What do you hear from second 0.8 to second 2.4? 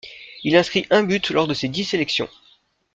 un but lors de ses dix sélections.